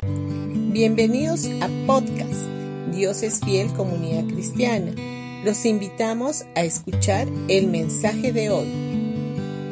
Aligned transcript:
Bienvenidos 0.00 1.46
a 1.60 1.68
podcast 1.84 2.46
Dios 2.94 3.24
es 3.24 3.40
fiel 3.40 3.66
comunidad 3.72 4.32
cristiana. 4.32 4.92
Los 5.44 5.66
invitamos 5.66 6.44
a 6.54 6.62
escuchar 6.62 7.26
el 7.48 7.66
mensaje 7.66 8.32
de 8.32 8.48
hoy. 8.50 8.68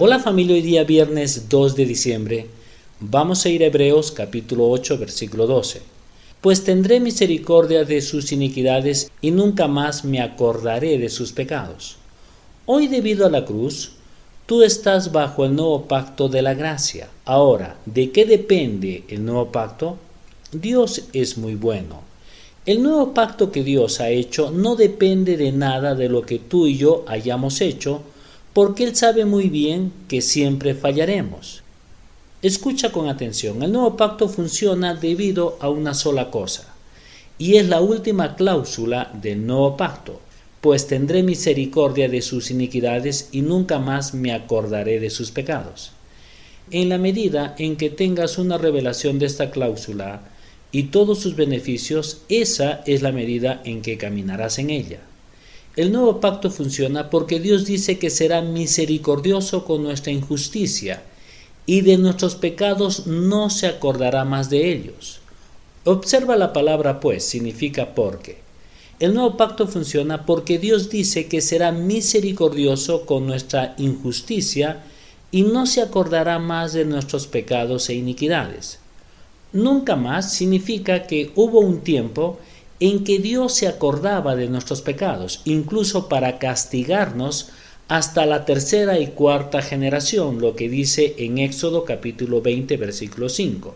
Hola 0.01 0.19
familia, 0.19 0.57
hoy 0.57 0.63
día 0.63 0.83
viernes 0.83 1.49
2 1.49 1.77
de 1.77 1.85
diciembre 1.85 2.47
vamos 2.99 3.47
a 3.47 3.51
ir 3.51 3.63
a 3.63 3.67
Hebreos 3.67 4.11
capítulo 4.11 4.69
8 4.69 4.99
versículo 4.99 5.47
12. 5.47 5.83
Pues 6.41 6.65
tendré 6.65 6.99
misericordia 6.99 7.85
de 7.85 8.03
sus 8.03 8.33
iniquidades 8.33 9.09
y 9.21 9.31
nunca 9.31 9.69
más 9.69 10.05
me 10.05 10.21
acordaré 10.21 10.99
de 10.99 11.09
sus 11.09 11.31
pecados. 11.31 11.99
Hoy 12.65 12.89
debido 12.89 13.27
a 13.27 13.31
la 13.31 13.45
cruz, 13.45 13.93
tú 14.47 14.65
estás 14.65 15.13
bajo 15.13 15.45
el 15.45 15.55
nuevo 15.55 15.85
pacto 15.85 16.29
de 16.29 16.43
la 16.43 16.55
gracia. 16.55 17.11
Ahora, 17.25 17.77
¿de 17.87 18.11
qué 18.11 18.25
depende 18.25 19.05
el 19.09 19.25
nuevo 19.25 19.53
pacto? 19.53 19.99
Dios 20.53 21.03
es 21.13 21.39
muy 21.39 21.57
bueno. 21.57 22.03
El 22.67 22.83
nuevo 22.83 23.13
pacto 23.15 23.51
que 23.51 23.65
Dios 23.65 24.01
ha 24.01 24.11
hecho 24.11 24.53
no 24.53 24.77
depende 24.77 25.37
de 25.37 25.51
nada 25.51 25.97
de 25.97 26.09
lo 26.09 26.23
que 26.23 26.39
tú 26.39 26.69
y 26.69 26.77
yo 26.77 27.05
hayamos 27.09 27.61
hecho, 27.61 28.03
porque 28.53 28.85
Él 28.85 28.95
sabe 28.95 29.25
muy 29.25 29.49
bien 29.49 29.93
que 30.07 30.21
siempre 30.21 30.75
fallaremos. 30.75 31.63
Escucha 32.43 32.93
con 32.93 33.09
atención, 33.09 33.63
el 33.63 33.73
nuevo 33.73 33.97
pacto 33.97 34.29
funciona 34.29 34.95
debido 34.95 35.59
a 35.61 35.69
una 35.69 35.95
sola 35.95 36.31
cosa, 36.31 36.73
y 37.39 37.57
es 37.57 37.69
la 37.69 37.81
última 37.81 38.37
cláusula 38.37 39.11
del 39.21 39.47
nuevo 39.47 39.77
pacto, 39.77 40.21
pues 40.61 40.87
tendré 40.87 41.25
misericordia 41.25 42.09
de 42.09 42.23
sus 42.23 42.53
iniquidades 42.53 43.31
y 43.33 43.43
nunca 43.43 43.81
más 43.81 44.15
me 44.15 44.33
acordaré 44.33 45.01
de 45.01 45.11
sus 45.11 45.33
pecados. 45.33 45.91
En 46.71 46.89
la 46.89 46.99
medida 46.99 47.55
en 47.59 47.77
que 47.77 47.91
tengas 47.91 48.39
una 48.39 48.59
revelación 48.59 49.19
de 49.19 49.27
esta 49.27 49.51
cláusula, 49.51 50.23
y 50.73 50.85
todos 50.85 51.21
sus 51.21 51.37
beneficios, 51.37 52.23
esa 52.29 52.83
es 52.87 53.03
la 53.03 53.13
medida 53.13 53.61
en 53.65 53.83
que 53.83 53.99
caminarás 53.99 54.59
en 54.59 54.71
ella. 54.71 55.01
El 55.77 55.93
nuevo 55.93 56.21
pacto 56.21 56.51
funciona 56.51 57.11
porque 57.11 57.39
Dios 57.39 57.67
dice 57.67 57.99
que 57.99 58.11
será 58.11 58.41
misericordioso 58.41 59.65
con 59.65 59.83
nuestra 59.83 60.13
injusticia 60.13 61.03
y 61.67 61.83
de 61.83 61.99
nuestros 61.99 62.35
pecados 62.37 63.07
no 63.07 63.51
se 63.51 63.67
acordará 63.67 64.25
más 64.25 64.49
de 64.49 64.73
ellos. 64.73 65.21
Observa 65.85 66.37
la 66.37 66.53
palabra 66.53 67.01
pues, 67.01 67.25
significa 67.25 67.95
porque. 67.95 68.39
El 68.99 69.13
nuevo 69.13 69.37
pacto 69.37 69.69
funciona 69.69 70.25
porque 70.25 70.59
Dios 70.59 70.89
dice 70.89 71.27
que 71.27 71.43
será 71.43 71.73
misericordioso 71.73 73.05
con 73.05 73.27
nuestra 73.27 73.75
injusticia 73.77 74.83
y 75.31 75.43
no 75.43 75.67
se 75.67 75.83
acordará 75.83 76.39
más 76.39 76.73
de 76.73 76.87
nuestros 76.87 77.27
pecados 77.27 77.91
e 77.91 77.95
iniquidades. 77.95 78.79
Nunca 79.53 79.97
más 79.97 80.33
significa 80.33 81.07
que 81.07 81.33
hubo 81.35 81.61
un 81.61 81.81
tiempo 81.81 82.39
en 82.81 83.05
que 83.05 83.19
Dios 83.19 83.55
se 83.55 83.69
acordaba 83.69 84.37
de 84.37 84.49
nuestros 84.49 84.83
pecados, 84.83 85.41
incluso 85.45 86.09
para 86.09 86.39
castigarnos 86.39 87.51
hasta 87.89 88.27
la 88.27 88.45
tercera 88.45 88.99
y 88.99 89.09
cuarta 89.09 89.63
generación, 89.63 90.41
lo 90.41 90.57
que 90.57 90.69
dice 90.69 91.15
en 91.19 91.39
Éxodo 91.39 91.85
capítulo 91.85 92.43
20 92.43 92.77
versículo 92.77 93.29
5. 93.29 93.75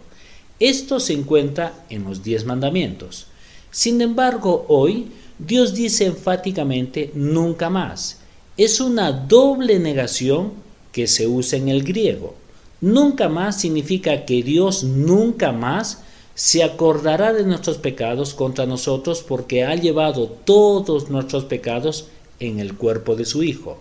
Esto 0.58 1.00
se 1.00 1.14
encuentra 1.14 1.72
en 1.88 2.04
los 2.04 2.22
diez 2.22 2.44
mandamientos. 2.44 3.28
Sin 3.70 4.00
embargo, 4.00 4.66
hoy 4.68 5.06
Dios 5.38 5.74
dice 5.74 6.04
enfáticamente 6.06 7.10
nunca 7.14 7.70
más. 7.70 8.18
Es 8.56 8.80
una 8.80 9.12
doble 9.12 9.78
negación 9.78 10.52
que 10.92 11.06
se 11.06 11.26
usa 11.26 11.56
en 11.56 11.68
el 11.68 11.84
griego. 11.84 12.34
Nunca 12.80 13.28
más 13.28 13.60
significa 13.60 14.24
que 14.24 14.42
Dios 14.42 14.84
nunca 14.84 15.52
más 15.52 16.02
se 16.34 16.62
acordará 16.62 17.32
de 17.32 17.44
nuestros 17.44 17.76
pecados 17.76 18.32
contra 18.32 18.64
nosotros 18.64 19.22
porque 19.26 19.64
ha 19.64 19.74
llevado 19.74 20.28
todos 20.28 21.10
nuestros 21.10 21.44
pecados 21.44 22.06
en 22.38 22.58
el 22.58 22.74
cuerpo 22.74 23.16
de 23.16 23.26
su 23.26 23.42
Hijo. 23.42 23.78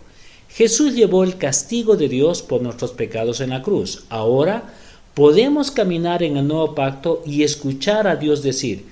Jesús 0.50 0.96
llevó 0.96 1.24
el 1.24 1.38
castigo 1.38 1.96
de 1.96 2.10
Dios 2.10 2.42
por 2.42 2.62
nuestros 2.62 2.92
pecados 2.92 3.40
en 3.40 3.52
la 3.52 3.62
cruz. 3.62 4.04
Ahora 4.10 4.74
podemos 5.14 5.72
caminar 5.72 6.24
en 6.24 6.38
el 6.38 6.48
nuevo 6.48 6.76
pacto 6.76 7.22
y 7.26 7.44
escuchar 7.44 8.08
a 8.08 8.16
Dios 8.16 8.44
decir, 8.44 8.86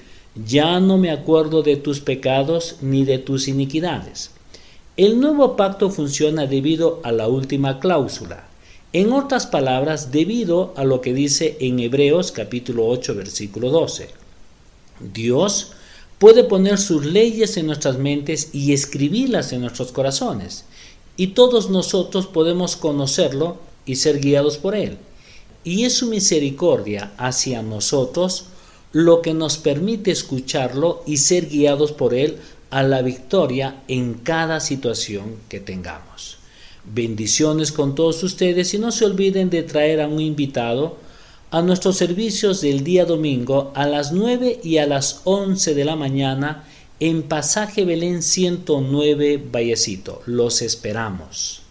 ya 0.46 0.79
no 0.79 0.97
me 0.97 1.12
acuerdo 1.12 1.63
de 1.63 1.75
tus 1.75 2.00
pecados 2.00 2.78
ni 2.81 3.06
de 3.06 3.17
tus 3.17 3.47
iniquidades. 3.47 4.31
El 4.96 5.19
nuevo 5.19 5.56
pacto 5.56 5.90
funciona 5.90 6.46
debido 6.46 7.01
a 7.03 7.12
la 7.12 7.28
última 7.28 7.79
cláusula, 7.79 8.47
en 8.93 9.11
otras 9.11 9.47
palabras, 9.47 10.11
debido 10.11 10.73
a 10.77 10.83
lo 10.83 11.01
que 11.01 11.13
dice 11.13 11.57
en 11.59 11.79
Hebreos 11.79 12.31
capítulo 12.31 12.87
8 12.87 13.15
versículo 13.15 13.69
12. 13.69 14.09
Dios 15.13 15.73
puede 16.19 16.43
poner 16.43 16.77
sus 16.77 17.05
leyes 17.05 17.57
en 17.57 17.67
nuestras 17.67 17.97
mentes 17.97 18.49
y 18.53 18.73
escribirlas 18.73 19.53
en 19.53 19.61
nuestros 19.61 19.91
corazones, 19.91 20.65
y 21.17 21.27
todos 21.27 21.69
nosotros 21.69 22.27
podemos 22.27 22.75
conocerlo 22.75 23.57
y 23.85 23.95
ser 23.95 24.19
guiados 24.19 24.57
por 24.57 24.75
Él. 24.75 24.97
Y 25.63 25.83
es 25.83 25.93
su 25.93 26.07
misericordia 26.07 27.11
hacia 27.17 27.61
nosotros 27.61 28.45
lo 28.93 29.21
que 29.21 29.33
nos 29.33 29.57
permite 29.57 30.11
escucharlo 30.11 31.03
y 31.05 31.17
ser 31.17 31.49
guiados 31.49 31.91
por 31.91 32.13
Él 32.13 32.37
a 32.69 32.83
la 32.83 33.01
victoria 33.01 33.83
en 33.87 34.13
cada 34.15 34.59
situación 34.59 35.35
que 35.49 35.59
tengamos. 35.59 36.36
Bendiciones 36.93 37.73
con 37.73 37.95
todos 37.95 38.23
ustedes 38.23 38.73
y 38.73 38.79
no 38.79 38.91
se 38.91 39.03
olviden 39.03 39.49
de 39.49 39.63
traer 39.63 39.99
a 39.99 40.07
un 40.07 40.21
invitado 40.21 40.97
a 41.51 41.61
nuestros 41.61 41.97
servicios 41.97 42.61
del 42.61 42.83
día 42.83 43.03
domingo 43.03 43.71
a 43.75 43.85
las 43.85 44.13
9 44.13 44.61
y 44.63 44.77
a 44.77 44.85
las 44.85 45.21
11 45.25 45.73
de 45.73 45.85
la 45.85 45.95
mañana 45.95 46.63
en 46.99 47.23
Pasaje 47.23 47.83
Belén 47.83 48.23
109 48.23 49.43
Vallecito. 49.51 50.21
Los 50.25 50.61
esperamos. 50.61 51.66